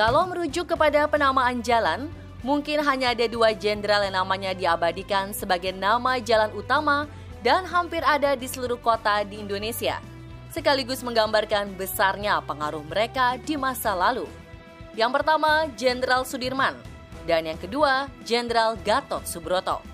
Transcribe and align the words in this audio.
Kalau 0.00 0.24
merujuk 0.24 0.64
kepada 0.64 1.04
penamaan 1.04 1.60
jalan, 1.60 2.08
mungkin 2.40 2.80
hanya 2.80 3.12
ada 3.12 3.28
dua 3.28 3.52
jenderal 3.52 4.00
yang 4.00 4.16
namanya 4.16 4.56
diabadikan 4.56 5.28
sebagai 5.36 5.76
nama 5.76 6.16
jalan 6.16 6.48
utama 6.56 7.04
dan 7.44 7.68
hampir 7.68 8.00
ada 8.00 8.32
di 8.32 8.48
seluruh 8.48 8.80
kota 8.80 9.20
di 9.28 9.44
Indonesia, 9.44 10.00
sekaligus 10.48 11.04
menggambarkan 11.04 11.76
besarnya 11.76 12.40
pengaruh 12.48 12.80
mereka 12.80 13.36
di 13.44 13.60
masa 13.60 13.92
lalu. 13.92 14.24
Yang 14.96 15.20
pertama, 15.20 15.68
Jenderal 15.76 16.24
Sudirman, 16.24 16.80
dan 17.28 17.44
yang 17.44 17.60
kedua, 17.60 18.08
Jenderal 18.24 18.80
Gatot 18.80 19.28
Subroto. 19.28 19.84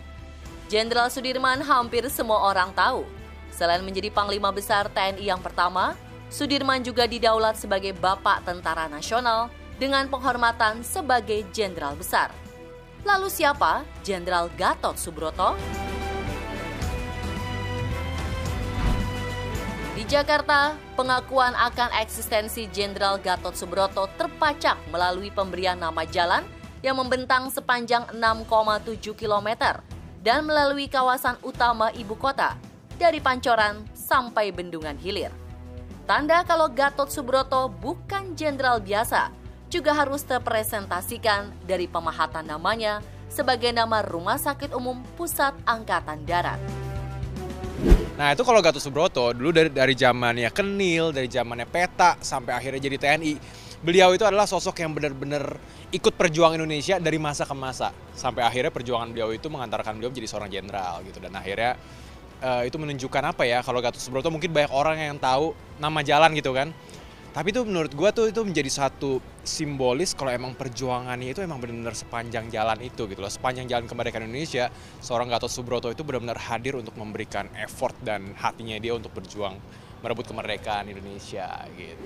Jenderal 0.70 1.10
Sudirman 1.10 1.66
hampir 1.66 2.06
semua 2.14 2.46
orang 2.46 2.70
tahu. 2.78 3.02
Selain 3.50 3.82
menjadi 3.82 4.14
Panglima 4.14 4.54
Besar 4.54 4.86
TNI 4.86 5.34
yang 5.34 5.42
pertama, 5.42 5.98
Sudirman 6.30 6.86
juga 6.86 7.10
didaulat 7.10 7.58
sebagai 7.58 7.90
Bapak 7.98 8.46
Tentara 8.46 8.86
Nasional 8.86 9.50
dengan 9.76 10.08
penghormatan 10.08 10.80
sebagai 10.80 11.44
Jenderal 11.52 11.96
Besar. 11.96 12.32
Lalu 13.06 13.30
siapa 13.30 13.86
Jenderal 14.02 14.50
Gatot 14.58 14.98
Subroto? 14.98 15.54
Di 19.96 20.04
Jakarta, 20.04 20.76
pengakuan 20.92 21.56
akan 21.56 21.88
eksistensi 22.04 22.68
Jenderal 22.68 23.16
Gatot 23.16 23.56
Subroto 23.56 24.04
terpacak 24.20 24.76
melalui 24.92 25.32
pemberian 25.32 25.80
nama 25.80 26.04
jalan 26.04 26.44
yang 26.84 27.00
membentang 27.00 27.48
sepanjang 27.48 28.04
6,7 28.12 29.16
km 29.16 29.80
dan 30.20 30.44
melalui 30.44 30.84
kawasan 30.90 31.40
utama 31.40 31.88
ibu 31.96 32.12
kota 32.12 32.60
dari 33.00 33.24
Pancoran 33.24 33.88
sampai 33.96 34.52
Bendungan 34.52 35.00
Hilir. 35.00 35.32
Tanda 36.04 36.44
kalau 36.44 36.68
Gatot 36.68 37.08
Subroto 37.08 37.72
bukan 37.72 38.36
jenderal 38.36 38.84
biasa, 38.84 39.32
juga 39.76 39.92
harus 39.92 40.24
terpresentasikan 40.24 41.52
dari 41.68 41.84
pemahatan 41.84 42.48
namanya 42.48 43.04
sebagai 43.28 43.68
nama 43.76 44.00
Rumah 44.00 44.40
Sakit 44.40 44.72
Umum 44.72 45.04
Pusat 45.20 45.52
Angkatan 45.68 46.24
Darat. 46.24 46.56
Nah 48.16 48.32
itu 48.32 48.40
kalau 48.40 48.64
Gatot 48.64 48.80
Subroto 48.80 49.36
dulu 49.36 49.52
dari 49.52 49.68
dari 49.68 49.92
zamannya 49.92 50.48
Kenil, 50.48 51.12
dari 51.12 51.28
zamannya 51.28 51.68
Peta 51.68 52.16
sampai 52.24 52.56
akhirnya 52.56 52.80
jadi 52.80 52.96
TNI, 52.96 53.36
beliau 53.84 54.16
itu 54.16 54.24
adalah 54.24 54.48
sosok 54.48 54.80
yang 54.80 54.96
benar-benar 54.96 55.60
ikut 55.92 56.16
perjuangan 56.16 56.56
Indonesia 56.56 56.96
dari 56.96 57.20
masa 57.20 57.44
ke 57.44 57.52
masa. 57.52 57.92
Sampai 58.16 58.48
akhirnya 58.48 58.72
perjuangan 58.72 59.12
beliau 59.12 59.28
itu 59.36 59.52
mengantarkan 59.52 60.00
beliau 60.00 60.08
menjadi 60.08 60.32
seorang 60.32 60.48
jenderal 60.48 61.04
gitu. 61.04 61.20
Dan 61.20 61.36
akhirnya 61.36 61.76
uh, 62.40 62.64
itu 62.64 62.80
menunjukkan 62.80 63.36
apa 63.36 63.44
ya 63.44 63.60
kalau 63.60 63.84
Gatot 63.84 64.00
Subroto 64.00 64.32
mungkin 64.32 64.48
banyak 64.48 64.72
orang 64.72 64.96
yang 64.96 65.20
tahu 65.20 65.52
nama 65.76 66.00
jalan 66.00 66.32
gitu 66.32 66.56
kan 66.56 66.72
tapi 67.36 67.52
itu 67.52 67.68
menurut 67.68 67.92
gue 67.92 68.08
tuh 68.16 68.32
itu 68.32 68.40
menjadi 68.40 68.72
satu 68.72 69.20
simbolis 69.44 70.16
kalau 70.16 70.32
emang 70.32 70.56
perjuangannya 70.56 71.36
itu 71.36 71.44
emang 71.44 71.60
benar-benar 71.60 71.92
sepanjang 71.92 72.48
jalan 72.48 72.80
itu 72.80 73.04
gitu 73.04 73.20
loh 73.20 73.28
sepanjang 73.28 73.68
jalan 73.68 73.84
kemerdekaan 73.84 74.24
Indonesia 74.24 74.72
seorang 75.04 75.28
Gatot 75.28 75.52
Subroto 75.52 75.92
itu 75.92 76.00
benar-benar 76.00 76.40
hadir 76.40 76.80
untuk 76.80 76.96
memberikan 76.96 77.44
effort 77.60 77.92
dan 78.00 78.32
hatinya 78.40 78.80
dia 78.80 78.96
untuk 78.96 79.12
berjuang 79.12 79.60
merebut 80.00 80.24
kemerdekaan 80.32 80.88
Indonesia 80.88 81.60
gitu. 81.76 82.00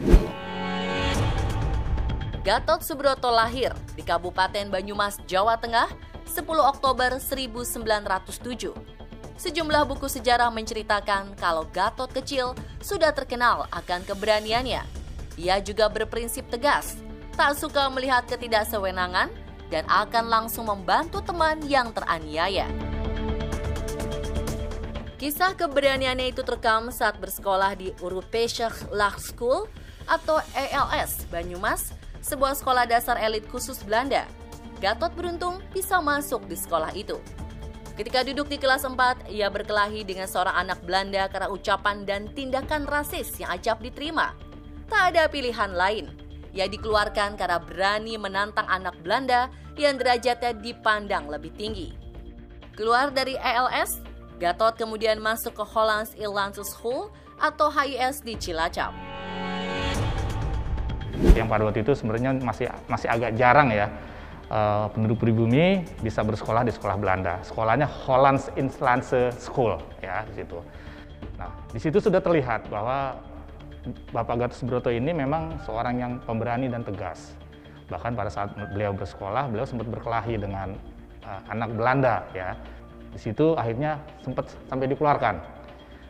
Gatot 2.43 2.83
Subroto 2.83 3.31
lahir 3.31 3.71
di 3.95 4.03
Kabupaten 4.03 4.67
Banyumas, 4.67 5.23
Jawa 5.31 5.55
Tengah 5.63 5.87
10 6.27 6.43
Oktober 6.59 7.23
1907 7.23 8.99
Sejumlah 9.41 9.89
buku 9.89 10.11
sejarah 10.11 10.51
menceritakan 10.51 11.39
kalau 11.39 11.71
Gatot 11.71 12.11
kecil 12.11 12.53
sudah 12.85 13.15
terkenal 13.17 13.71
akan 13.73 14.05
keberaniannya. 14.05 15.00
Ia 15.39 15.63
juga 15.63 15.87
berprinsip 15.87 16.49
tegas, 16.51 16.99
tak 17.39 17.55
suka 17.59 17.87
melihat 17.93 18.27
ketidaksewenangan, 18.27 19.31
dan 19.71 19.87
akan 19.87 20.27
langsung 20.27 20.67
membantu 20.67 21.23
teman 21.23 21.63
yang 21.71 21.95
teraniaya. 21.95 22.67
Kisah 25.21 25.53
keberaniannya 25.53 26.33
itu 26.33 26.41
terekam 26.41 26.89
saat 26.89 27.21
bersekolah 27.21 27.77
di 27.77 27.93
Europese 28.01 28.89
Law 28.89 29.15
School 29.21 29.69
atau 30.09 30.41
ELS 30.57 31.29
Banyumas, 31.29 31.93
sebuah 32.25 32.57
sekolah 32.57 32.89
dasar 32.89 33.21
elit 33.21 33.45
khusus 33.53 33.79
Belanda. 33.85 34.25
Gatot 34.81 35.13
beruntung 35.13 35.61
bisa 35.77 36.01
masuk 36.01 36.49
di 36.49 36.57
sekolah 36.57 36.97
itu. 36.97 37.21
Ketika 38.01 38.25
duduk 38.25 38.49
di 38.49 38.57
kelas 38.57 38.89
4, 38.89 39.29
ia 39.29 39.53
berkelahi 39.53 40.09
dengan 40.09 40.25
seorang 40.25 40.57
anak 40.57 40.81
Belanda 40.89 41.29
karena 41.29 41.53
ucapan 41.53 42.09
dan 42.09 42.33
tindakan 42.33 42.89
rasis 42.89 43.29
yang 43.37 43.53
acap 43.53 43.85
diterima. 43.85 44.33
Tak 44.91 45.15
ada 45.15 45.31
pilihan 45.31 45.71
lain. 45.71 46.11
Ia 46.51 46.67
dikeluarkan 46.67 47.39
karena 47.39 47.63
berani 47.63 48.19
menantang 48.19 48.67
anak 48.67 48.99
Belanda 49.07 49.47
yang 49.79 49.95
derajatnya 49.95 50.51
dipandang 50.59 51.31
lebih 51.31 51.55
tinggi. 51.55 51.95
Keluar 52.75 53.15
dari 53.15 53.39
ELS, 53.39 54.03
Gatot 54.43 54.75
kemudian 54.75 55.23
masuk 55.23 55.55
ke 55.55 55.63
Hollands 55.63 56.11
Inlandse 56.19 56.67
School 56.67 57.07
atau 57.39 57.71
HIS 57.71 58.27
di 58.27 58.35
Cilacap. 58.35 58.91
Yang 61.39 61.47
pada 61.47 61.63
waktu 61.71 61.87
itu 61.87 61.93
sebenarnya 61.95 62.35
masih 62.43 62.67
masih 62.91 63.07
agak 63.13 63.39
jarang 63.39 63.71
ya 63.71 63.87
uh, 64.51 64.91
penduduk 64.91 65.23
pribumi 65.23 65.87
bisa 66.03 66.27
bersekolah 66.27 66.67
di 66.67 66.75
sekolah 66.75 66.99
Belanda. 66.99 67.39
Sekolahnya 67.47 67.87
Hollands 67.87 68.51
Inlandse 68.59 69.31
School 69.39 69.79
ya 70.03 70.27
di 70.27 70.43
situ. 70.43 70.59
Nah, 71.39 71.53
di 71.71 71.79
situ 71.79 72.03
sudah 72.03 72.19
terlihat 72.19 72.67
bahwa 72.73 73.30
Bapak 74.13 74.37
Gatot 74.37 74.57
Subroto 74.57 74.91
ini 74.93 75.11
memang 75.11 75.57
seorang 75.65 75.95
yang 75.97 76.13
pemberani 76.25 76.69
dan 76.69 76.85
tegas. 76.85 77.33
Bahkan 77.89 78.13
pada 78.13 78.31
saat 78.31 78.53
beliau 78.71 78.93
bersekolah, 78.93 79.49
beliau 79.49 79.67
sempat 79.67 79.89
berkelahi 79.89 80.37
dengan 80.37 80.77
uh, 81.25 81.41
anak 81.49 81.73
Belanda 81.75 82.23
ya. 82.37 82.55
Di 83.11 83.19
situ 83.19 83.57
akhirnya 83.57 83.99
sempat 84.23 84.53
sampai 84.69 84.87
dikeluarkan. 84.93 85.41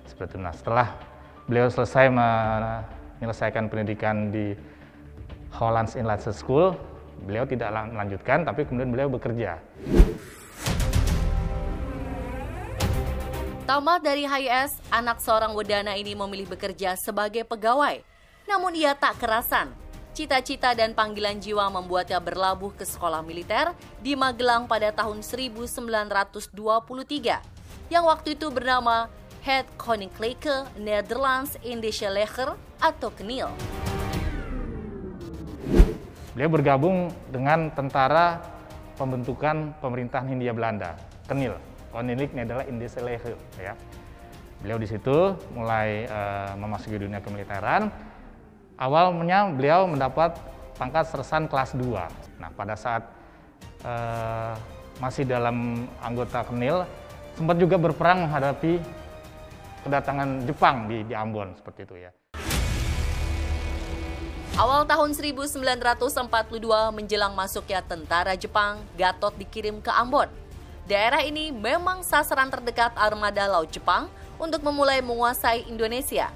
Seperti 0.04 0.36
itu. 0.36 0.42
Nah, 0.42 0.52
setelah 0.52 0.88
beliau 1.46 1.70
selesai 1.70 2.10
menyelesaikan 2.10 3.70
pendidikan 3.70 4.34
di 4.34 4.52
Hollands 5.54 5.94
Inlandse 5.96 6.34
School, 6.34 6.76
Beliau 7.20 7.44
tidak 7.44 7.68
melanjutkan, 7.92 8.48
tapi 8.48 8.64
kemudian 8.64 8.88
beliau 8.88 9.08
bekerja. 9.12 9.60
Tamat 13.70 14.02
dari 14.02 14.26
HIS, 14.26 14.82
anak 14.90 15.22
seorang 15.22 15.54
wedana 15.54 15.94
ini 15.94 16.10
memilih 16.18 16.50
bekerja 16.50 16.98
sebagai 16.98 17.46
pegawai. 17.46 18.02
Namun 18.42 18.74
ia 18.74 18.98
tak 18.98 19.22
kerasan. 19.22 19.70
Cita-cita 20.10 20.74
dan 20.74 20.90
panggilan 20.90 21.38
jiwa 21.38 21.70
membuatnya 21.70 22.18
berlabuh 22.18 22.74
ke 22.74 22.82
sekolah 22.82 23.22
militer 23.22 23.70
di 24.02 24.18
Magelang 24.18 24.66
pada 24.66 24.90
tahun 24.90 25.22
1923 25.22 26.50
yang 27.94 28.10
waktu 28.10 28.34
itu 28.34 28.50
bernama 28.50 29.06
Het 29.46 29.70
Koninklijke 29.78 30.66
Nederlands 30.74 31.54
Indische 31.62 32.10
Leger 32.10 32.58
atau 32.82 33.14
KNIL. 33.14 33.54
Beliau 36.34 36.50
bergabung 36.50 37.14
dengan 37.30 37.70
tentara 37.70 38.42
pembentukan 38.98 39.78
pemerintahan 39.78 40.26
Hindia 40.26 40.50
Belanda, 40.50 40.98
Kenil, 41.30 41.69
Koninklijk 41.90 42.30
Nederland 42.34 42.70
Indische 42.70 43.02
Leger. 43.02 43.34
Ya. 43.58 43.74
Beliau 44.62 44.78
di 44.78 44.86
situ 44.86 45.34
mulai 45.54 46.06
uh, 46.06 46.54
memasuki 46.54 46.96
dunia 46.96 47.18
kemiliteran. 47.18 47.90
Awalnya 48.80 49.50
beliau 49.52 49.84
mendapat 49.90 50.38
pangkat 50.78 51.12
sersan 51.12 51.50
kelas 51.50 51.76
2. 51.76 52.40
Nah, 52.40 52.50
pada 52.56 52.72
saat 52.78 53.04
uh, 53.84 54.56
masih 55.02 55.28
dalam 55.28 55.84
anggota 56.00 56.44
Kenil, 56.48 56.88
sempat 57.36 57.56
juga 57.60 57.76
berperang 57.76 58.28
menghadapi 58.28 58.80
kedatangan 59.84 60.44
Jepang 60.44 60.88
di, 60.88 61.04
di 61.04 61.14
Ambon 61.16 61.56
seperti 61.56 61.88
itu 61.88 61.96
ya. 62.00 62.10
Awal 64.60 64.84
tahun 64.84 65.16
1942 65.16 66.20
menjelang 66.92 67.32
masuknya 67.32 67.80
tentara 67.80 68.36
Jepang, 68.36 68.84
Gatot 68.92 69.32
dikirim 69.40 69.80
ke 69.80 69.88
Ambon. 69.88 70.28
Daerah 70.88 71.20
ini 71.24 71.52
memang 71.52 72.00
sasaran 72.00 72.48
terdekat 72.48 72.96
armada 72.96 73.44
Laut 73.50 73.68
Jepang 73.68 74.08
untuk 74.40 74.64
memulai 74.64 75.04
menguasai 75.04 75.68
Indonesia. 75.68 76.32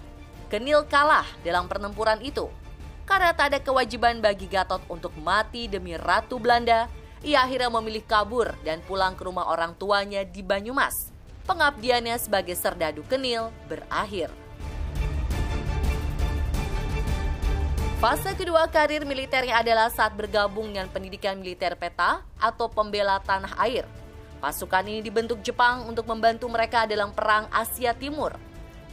Kenil 0.52 0.84
kalah 0.86 1.26
dalam 1.40 1.64
pertempuran 1.66 2.20
itu. 2.20 2.52
Karena 3.04 3.36
tak 3.36 3.52
ada 3.52 3.58
kewajiban 3.60 4.20
bagi 4.20 4.48
Gatot 4.48 4.80
untuk 4.88 5.12
mati 5.20 5.68
demi 5.68 5.92
Ratu 5.96 6.40
Belanda, 6.40 6.88
ia 7.24 7.44
akhirnya 7.44 7.72
memilih 7.72 8.04
kabur 8.04 8.52
dan 8.64 8.80
pulang 8.84 9.16
ke 9.16 9.24
rumah 9.24 9.48
orang 9.48 9.76
tuanya 9.76 10.24
di 10.24 10.40
Banyumas. 10.44 11.12
Pengabdiannya 11.44 12.16
sebagai 12.16 12.56
serdadu 12.56 13.04
Kenil 13.04 13.52
berakhir. 13.68 14.32
Fase 18.00 18.36
kedua 18.36 18.68
karir 18.68 19.08
militernya 19.08 19.64
adalah 19.64 19.88
saat 19.88 20.12
bergabung 20.12 20.68
dengan 20.68 20.92
pendidikan 20.92 21.40
militer 21.40 21.72
peta 21.76 22.20
atau 22.36 22.68
pembela 22.68 23.16
tanah 23.24 23.56
air. 23.64 23.88
Pasukan 24.44 24.84
ini 24.84 25.00
dibentuk 25.00 25.40
Jepang 25.40 25.88
untuk 25.88 26.04
membantu 26.04 26.52
mereka 26.52 26.84
dalam 26.84 27.16
perang 27.16 27.48
Asia 27.48 27.96
Timur. 27.96 28.36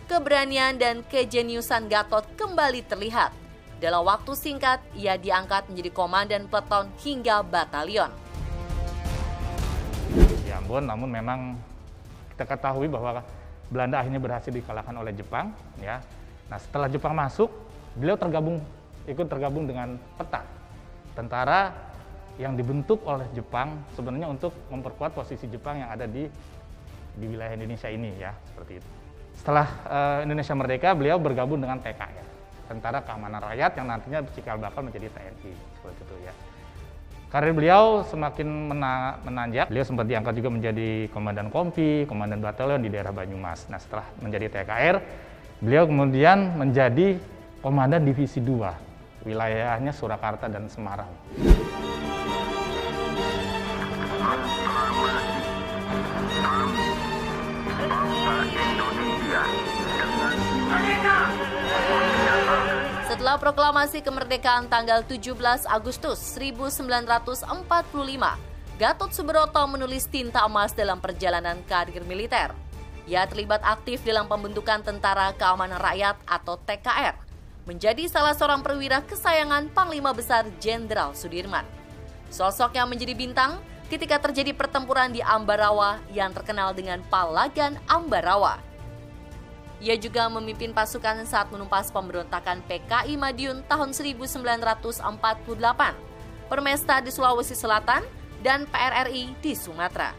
Keberanian 0.07 0.79
dan 0.79 1.03
kejeniusan 1.03 1.91
Gatot 1.91 2.23
kembali 2.39 2.87
terlihat. 2.87 3.35
Dalam 3.83 4.07
waktu 4.07 4.31
singkat, 4.31 4.79
ia 4.95 5.19
diangkat 5.19 5.67
menjadi 5.67 5.91
komandan 5.91 6.47
peleton 6.47 6.87
hingga 7.03 7.43
batalion. 7.43 8.07
Di 10.15 10.55
Ambon, 10.55 10.87
namun 10.87 11.11
memang 11.11 11.59
kita 12.31 12.47
ketahui 12.47 12.87
bahwa 12.87 13.19
Belanda 13.67 13.99
akhirnya 13.99 14.23
berhasil 14.23 14.55
dikalahkan 14.55 14.95
oleh 15.03 15.11
Jepang. 15.11 15.51
Ya, 15.83 15.99
nah 16.47 16.63
setelah 16.63 16.87
Jepang 16.87 17.11
masuk, 17.11 17.51
beliau 17.99 18.15
tergabung 18.15 18.63
ikut 19.03 19.27
tergabung 19.27 19.67
dengan 19.67 19.99
peta 20.15 20.47
tentara 21.11 21.90
yang 22.39 22.55
dibentuk 22.55 23.03
oleh 23.03 23.27
Jepang 23.35 23.81
sebenarnya 23.95 24.31
untuk 24.31 24.55
memperkuat 24.71 25.11
posisi 25.15 25.49
Jepang 25.51 25.81
yang 25.83 25.89
ada 25.91 26.07
di 26.07 26.27
di 27.15 27.25
wilayah 27.27 27.53
Indonesia 27.55 27.89
ini 27.91 28.15
ya 28.15 28.31
seperti 28.47 28.79
itu. 28.79 28.89
Setelah 29.35 29.67
uh, 29.87 30.19
Indonesia 30.23 30.53
merdeka, 30.55 30.89
beliau 30.93 31.17
bergabung 31.17 31.59
dengan 31.59 31.79
TKR, 31.79 32.27
Tentara 32.71 33.03
Keamanan 33.03 33.41
Rakyat 33.41 33.71
yang 33.79 33.87
nantinya 33.89 34.19
cikal 34.31 34.59
bakal 34.59 34.85
menjadi 34.85 35.11
TNI 35.11 35.51
seperti 35.79 35.99
itu 36.03 36.15
ya. 36.23 36.33
Karir 37.31 37.55
beliau 37.55 38.03
semakin 38.11 38.75
mena 38.75 39.15
menanjak. 39.23 39.71
Beliau 39.71 39.87
sempat 39.87 40.03
diangkat 40.03 40.35
juga 40.35 40.51
menjadi 40.51 41.07
komandan 41.15 41.47
kompi, 41.47 42.03
komandan 42.03 42.43
batalion 42.43 42.83
di 42.83 42.91
daerah 42.91 43.15
Banyumas. 43.15 43.71
Nah, 43.71 43.79
setelah 43.79 44.03
menjadi 44.19 44.51
TKR, 44.51 44.99
beliau 45.63 45.87
kemudian 45.87 46.59
menjadi 46.59 47.15
komandan 47.63 48.03
divisi 48.03 48.43
2, 48.43 49.23
wilayahnya 49.23 49.95
Surakarta 49.95 50.51
dan 50.51 50.67
Semarang. 50.67 51.07
Setelah 63.11 63.37
proklamasi 63.37 64.01
kemerdekaan 64.01 64.65
tanggal 64.65 65.05
17 65.05 65.35
Agustus 65.69 66.17
1945, 66.39 67.45
Gatot 68.81 69.11
Subroto 69.13 69.61
menulis 69.69 70.09
tinta 70.09 70.41
emas 70.41 70.73
dalam 70.73 70.97
perjalanan 70.97 71.61
karir 71.69 72.01
militer. 72.01 72.49
Ia 73.05 73.29
terlibat 73.29 73.61
aktif 73.61 74.01
dalam 74.01 74.25
pembentukan 74.25 74.81
Tentara 74.81 75.37
Keamanan 75.37 75.77
Rakyat 75.77 76.17
atau 76.25 76.57
TKR, 76.57 77.13
menjadi 77.69 78.09
salah 78.09 78.33
seorang 78.33 78.65
perwira 78.65 79.05
kesayangan 79.05 79.69
Panglima 79.69 80.17
Besar 80.17 80.49
Jenderal 80.57 81.13
Sudirman. 81.13 81.67
Sosok 82.33 82.73
yang 82.73 82.89
menjadi 82.89 83.13
bintang 83.13 83.61
ketika 83.91 84.17
terjadi 84.17 84.55
pertempuran 84.55 85.11
di 85.11 85.19
Ambarawa 85.19 85.99
yang 86.15 86.31
terkenal 86.31 86.71
dengan 86.71 87.03
Palagan 87.11 87.75
Ambarawa. 87.85 88.70
Ia 89.81 89.97
juga 89.97 90.29
memimpin 90.29 90.77
pasukan 90.77 91.25
saat 91.25 91.49
menumpas 91.49 91.89
pemberontakan 91.89 92.61
PKI 92.69 93.17
Madiun 93.17 93.65
tahun 93.65 93.97
1948, 93.97 95.01
Permesta 96.45 97.01
di 97.01 97.09
Sulawesi 97.09 97.57
Selatan, 97.57 98.05
dan 98.45 98.69
PRRI 98.69 99.33
di 99.41 99.57
Sumatera. 99.57 100.13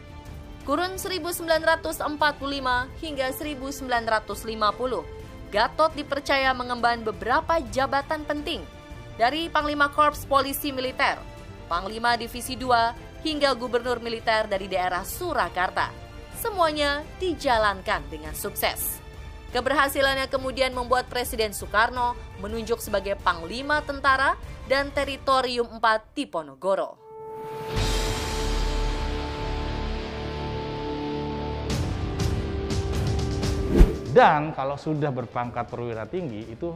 Kurun 0.67 0.99
1945 0.99 1.95
hingga 2.99 3.27
1950, 3.31 5.23
Gatot 5.53 5.91
dipercaya 5.93 6.49
mengemban 6.51 6.99
beberapa 7.05 7.61
jabatan 7.71 8.27
penting, 8.27 8.65
dari 9.15 9.47
Panglima 9.47 9.87
Korps 9.87 10.25
Polisi 10.25 10.73
Militer, 10.73 11.21
Panglima 11.71 12.17
Divisi 12.19 12.59
2, 12.59 13.23
hingga 13.23 13.55
Gubernur 13.55 14.03
Militer 14.03 14.49
dari 14.49 14.67
daerah 14.67 15.05
Surakarta. 15.07 15.93
Semuanya 16.35 17.05
dijalankan 17.21 18.03
dengan 18.11 18.35
sukses. 18.35 19.02
Keberhasilannya 19.53 20.33
kemudian 20.33 20.73
membuat 20.73 21.13
Presiden 21.13 21.53
Soekarno 21.53 22.17
menunjuk 22.41 22.81
sebagai 22.81 23.13
Panglima 23.21 23.85
Tentara 23.85 24.33
dan 24.65 24.89
Teritorium 24.89 25.69
4 25.77 26.09
di 26.17 26.25
Ponorogo. 26.25 26.97
Dan 34.09 34.57
kalau 34.57 34.73
sudah 34.73 35.13
berpangkat 35.13 35.69
perwira 35.69 36.09
tinggi 36.09 36.49
itu 36.49 36.73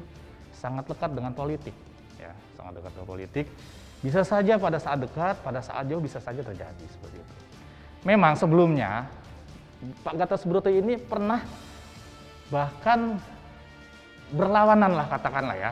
sangat 0.54 0.86
lekat 0.86 1.18
dengan 1.18 1.34
politik, 1.34 1.74
ya 2.22 2.30
sangat 2.54 2.78
dekat 2.78 2.94
dengan 2.94 3.10
politik. 3.10 3.46
Bisa 4.06 4.22
saja 4.22 4.54
pada 4.62 4.78
saat 4.78 5.02
dekat, 5.02 5.42
pada 5.42 5.66
saat 5.66 5.90
jauh 5.90 5.98
bisa 5.98 6.22
saja 6.22 6.46
terjadi 6.46 6.86
seperti 6.94 7.18
itu. 7.18 7.36
Memang 8.06 8.38
sebelumnya 8.38 9.10
Pak 10.06 10.14
Gatot 10.14 10.38
Subroto 10.38 10.70
ini 10.70 11.02
pernah 11.02 11.42
bahkan 12.48 13.20
berlawanan 14.32 14.96
lah 14.96 15.08
katakanlah 15.08 15.56
ya 15.56 15.72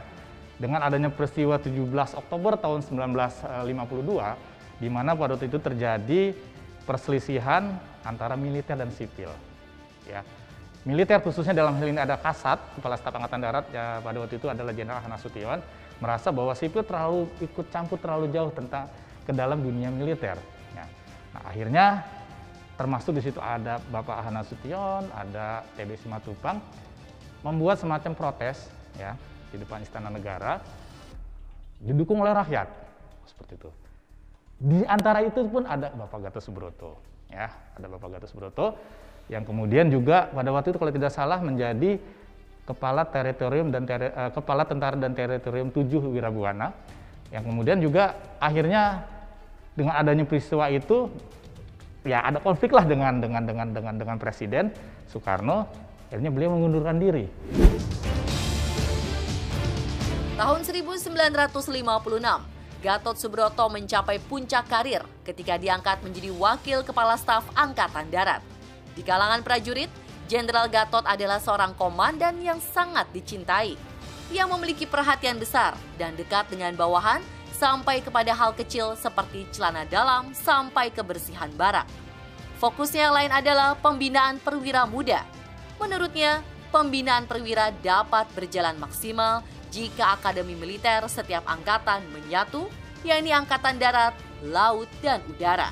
dengan 0.56 0.80
adanya 0.84 1.12
peristiwa 1.12 1.60
17 1.60 1.76
Oktober 2.16 2.56
tahun 2.56 2.80
1952 2.84 4.80
di 4.80 4.88
mana 4.92 5.16
pada 5.16 5.36
waktu 5.36 5.48
itu 5.52 5.60
terjadi 5.60 6.32
perselisihan 6.88 7.76
antara 8.08 8.40
militer 8.40 8.80
dan 8.80 8.92
sipil 8.92 9.32
ya 10.08 10.24
militer 10.88 11.20
khususnya 11.20 11.52
dalam 11.52 11.76
hal 11.76 11.88
ini 11.90 12.00
ada 12.00 12.16
Kasat 12.16 12.62
kepala 12.78 12.96
staf 12.96 13.16
angkatan 13.18 13.42
darat 13.42 13.66
ya 13.74 14.00
pada 14.00 14.18
waktu 14.22 14.38
itu 14.38 14.48
adalah 14.48 14.72
Jenderal 14.72 15.02
Hana 15.02 15.18
Sution 15.20 15.60
merasa 16.00 16.30
bahwa 16.30 16.54
sipil 16.56 16.84
terlalu 16.84 17.28
ikut 17.42 17.68
campur 17.72 17.98
terlalu 18.00 18.32
jauh 18.32 18.52
tentang 18.52 18.88
ke 19.26 19.32
dalam 19.34 19.60
dunia 19.60 19.90
militer 19.90 20.38
ya. 20.78 20.86
nah 21.34 21.42
akhirnya 21.50 21.86
termasuk 22.76 23.16
di 23.16 23.24
situ 23.24 23.40
ada 23.40 23.80
Bapak 23.92 24.24
Hana 24.24 24.44
Sution, 24.44 25.08
ada 25.16 25.64
TB 25.80 25.96
Simatupang, 26.00 26.60
membuat 27.44 27.80
semacam 27.80 28.12
protes 28.16 28.68
ya 29.00 29.16
di 29.52 29.60
depan 29.60 29.80
Istana 29.84 30.12
Negara, 30.12 30.60
didukung 31.80 32.20
oleh 32.20 32.36
rakyat, 32.36 32.68
seperti 33.28 33.56
itu. 33.56 33.70
Di 34.56 34.80
antara 34.88 35.24
itu 35.24 35.44
pun 35.48 35.68
ada 35.68 35.92
Bapak 35.92 36.28
Gatot 36.28 36.44
Subroto, 36.44 36.92
ya, 37.32 37.48
ada 37.52 37.88
Bapak 37.88 38.20
Gatot 38.20 38.30
Subroto 38.32 38.68
yang 39.32 39.42
kemudian 39.42 39.90
juga 39.90 40.30
pada 40.30 40.54
waktu 40.54 40.70
itu 40.76 40.78
kalau 40.78 40.94
tidak 40.94 41.10
salah 41.10 41.42
menjadi 41.42 41.98
kepala 42.66 43.06
teritorium 43.06 43.74
dan 43.74 43.86
teri, 43.86 44.10
uh, 44.10 44.30
kepala 44.34 44.66
tentara 44.66 44.98
dan 44.98 45.18
teritorium 45.18 45.70
7 45.74 46.14
Wirabuana 46.14 46.74
yang 47.34 47.42
kemudian 47.46 47.82
juga 47.82 48.18
akhirnya 48.38 49.06
dengan 49.74 49.98
adanya 49.98 50.26
peristiwa 50.30 50.70
itu 50.70 51.10
ya 52.06 52.22
ada 52.22 52.38
konflik 52.38 52.72
lah 52.72 52.86
dengan 52.86 53.18
dengan 53.18 53.44
dengan 53.44 53.68
dengan 53.74 53.96
dengan 53.98 54.18
Presiden 54.22 54.70
Soekarno. 55.10 55.66
Akhirnya 56.08 56.30
beliau 56.30 56.54
mengundurkan 56.54 57.02
diri. 57.02 57.26
Tahun 60.38 60.62
1956, 60.62 61.50
Gatot 62.86 63.18
Subroto 63.18 63.66
mencapai 63.72 64.22
puncak 64.22 64.70
karir 64.70 65.02
ketika 65.26 65.58
diangkat 65.58 66.06
menjadi 66.06 66.30
Wakil 66.30 66.86
Kepala 66.86 67.18
Staf 67.18 67.50
Angkatan 67.58 68.14
Darat. 68.14 68.46
Di 68.94 69.02
kalangan 69.02 69.42
prajurit, 69.42 69.90
Jenderal 70.30 70.70
Gatot 70.70 71.02
adalah 71.10 71.42
seorang 71.42 71.74
komandan 71.74 72.38
yang 72.46 72.62
sangat 72.62 73.10
dicintai. 73.16 73.74
Ia 74.30 74.46
memiliki 74.46 74.86
perhatian 74.86 75.42
besar 75.42 75.74
dan 75.98 76.14
dekat 76.14 76.50
dengan 76.50 76.74
bawahan 76.78 77.22
sampai 77.56 78.04
kepada 78.04 78.36
hal 78.36 78.52
kecil 78.52 79.00
seperti 79.00 79.48
celana 79.56 79.88
dalam 79.88 80.36
sampai 80.36 80.92
kebersihan 80.92 81.48
barak. 81.56 81.88
Fokusnya 82.60 83.08
yang 83.08 83.16
lain 83.16 83.32
adalah 83.32 83.80
pembinaan 83.80 84.44
perwira 84.44 84.84
muda. 84.84 85.24
Menurutnya, 85.80 86.44
pembinaan 86.76 87.24
perwira 87.24 87.72
dapat 87.80 88.28
berjalan 88.36 88.76
maksimal 88.76 89.40
jika 89.72 90.16
Akademi 90.16 90.56
Militer 90.56 91.04
setiap 91.08 91.44
angkatan 91.48 92.04
menyatu, 92.12 92.68
yakni 93.04 93.36
Angkatan 93.36 93.80
Darat, 93.80 94.16
Laut, 94.44 94.88
dan 95.04 95.20
Udara. 95.28 95.72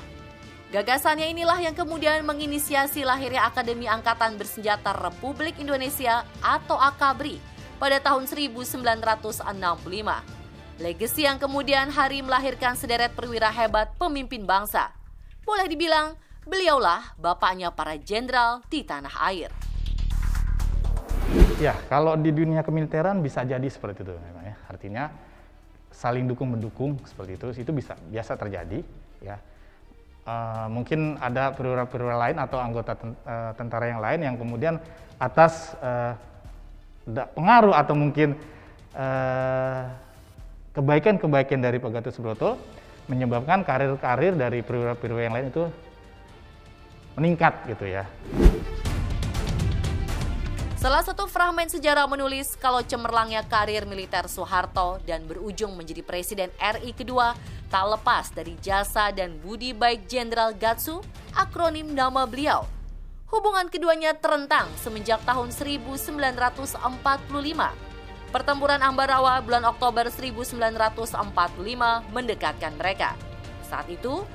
Gagasannya 0.72 1.30
inilah 1.30 1.56
yang 1.62 1.72
kemudian 1.72 2.26
menginisiasi 2.26 3.06
lahirnya 3.06 3.46
Akademi 3.46 3.86
Angkatan 3.86 4.34
Bersenjata 4.34 4.92
Republik 4.92 5.56
Indonesia 5.62 6.26
atau 6.42 6.76
AKABRI 6.76 7.38
pada 7.78 8.02
tahun 8.02 8.26
1965. 8.26 10.43
Legasi 10.74 11.22
yang 11.22 11.38
kemudian 11.38 11.86
hari 11.86 12.18
melahirkan 12.18 12.74
sederet 12.74 13.14
perwira 13.14 13.46
hebat 13.46 13.94
pemimpin 13.94 14.42
bangsa. 14.42 14.90
Boleh 15.46 15.70
dibilang, 15.70 16.18
beliaulah 16.42 17.14
bapaknya 17.14 17.70
para 17.70 17.94
jenderal 17.94 18.58
di 18.66 18.82
tanah 18.82 19.14
air. 19.30 19.54
Ya, 21.62 21.78
kalau 21.86 22.18
di 22.18 22.34
dunia 22.34 22.66
kemiliteran 22.66 23.22
bisa 23.22 23.46
jadi 23.46 23.62
seperti 23.70 24.02
itu 24.02 24.18
memang 24.18 24.50
ya. 24.50 24.56
Artinya 24.66 25.04
saling 25.94 26.26
dukung 26.26 26.58
mendukung 26.58 26.98
seperti 27.06 27.38
itu, 27.38 27.46
itu 27.54 27.70
bisa 27.70 27.94
biasa 28.10 28.34
terjadi 28.34 28.82
ya. 29.22 29.38
Uh, 30.26 30.66
mungkin 30.74 31.14
ada 31.22 31.54
perwira-perwira 31.54 32.18
lain 32.18 32.40
atau 32.40 32.56
anggota 32.56 32.96
eh, 32.96 33.52
tentara 33.60 33.92
yang 33.92 34.00
lain 34.00 34.20
yang 34.24 34.36
kemudian 34.40 34.80
atas 35.20 35.76
uh, 35.84 36.16
pengaruh 37.36 37.76
atau 37.76 37.92
mungkin 37.92 38.32
uh, 38.96 39.84
kebaikan-kebaikan 40.74 41.62
dari 41.62 41.78
Pak 41.78 41.90
Gatot 41.94 42.12
Subroto 42.12 42.58
menyebabkan 43.06 43.62
karir-karir 43.62 44.34
dari 44.34 44.60
perwira-perwira 44.60 45.30
yang 45.30 45.34
lain 45.38 45.48
itu 45.54 45.64
meningkat 47.14 47.54
gitu 47.70 47.86
ya. 47.86 48.02
Salah 50.74 51.00
satu 51.00 51.24
fragmen 51.24 51.64
sejarah 51.64 52.04
menulis 52.04 52.60
kalau 52.60 52.84
cemerlangnya 52.84 53.40
karir 53.48 53.88
militer 53.88 54.28
Soeharto 54.28 55.00
dan 55.08 55.24
berujung 55.24 55.72
menjadi 55.72 56.04
Presiden 56.04 56.52
RI 56.60 56.92
kedua 56.92 57.32
tak 57.72 57.84
lepas 57.88 58.28
dari 58.34 58.52
jasa 58.60 59.08
dan 59.08 59.40
budi 59.40 59.72
baik 59.72 60.04
Jenderal 60.04 60.52
Gatsu, 60.52 61.00
akronim 61.32 61.96
nama 61.96 62.28
beliau. 62.28 62.68
Hubungan 63.32 63.72
keduanya 63.72 64.12
terentang 64.12 64.68
semenjak 64.76 65.24
tahun 65.24 65.48
1945. 65.56 67.83
Pertempuran 68.34 68.82
Ambarawa 68.82 69.38
bulan 69.38 69.62
Oktober 69.62 70.10
1945 70.10 71.22
mendekatkan 72.10 72.74
mereka. 72.74 73.14
Saat 73.62 73.86
itu, 73.86 74.26